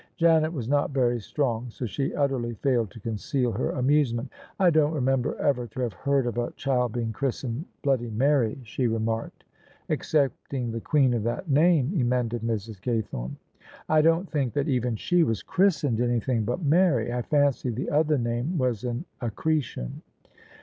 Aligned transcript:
Janet 0.17 0.51
was 0.51 0.67
not 0.67 0.89
very 0.89 1.19
strong, 1.19 1.69
so 1.69 1.85
she 1.85 2.15
utterly 2.15 2.55
failed 2.55 2.89
to 2.89 2.99
conceal 2.99 3.51
her 3.51 3.69
amusement." 3.69 4.31
I 4.59 4.71
don't 4.71 4.95
remember 4.95 5.35
ever 5.35 5.67
to 5.67 5.81
have 5.81 5.93
heard 5.93 6.25
of 6.25 6.39
a 6.39 6.49
child 6.53 6.93
being 6.93 7.13
christened 7.13 7.65
Bloody 7.83 8.09
Mary," 8.09 8.57
she 8.63 8.87
remarked." 8.87 9.43
Excepting 9.89 10.71
the 10.71 10.81
queen 10.81 11.13
of 11.13 11.21
that 11.25 11.51
name," 11.51 11.93
emended 11.95 12.41
Mrs. 12.41 12.81
Gaythorne." 12.81 13.35
I 13.97 14.01
don't 14.01 14.27
think 14.27 14.53
that 14.53 14.67
even 14.67 14.95
she 14.95 15.21
was 15.21 15.43
christened 15.43 16.01
anything 16.01 16.45
but 16.45 16.63
Mary. 16.63 17.13
I 17.13 17.21
fancy 17.21 17.69
the 17.69 17.91
other 17.91 18.17
name 18.17 18.57
was 18.57 18.83
an 18.83 19.05
accretion." 19.21 20.01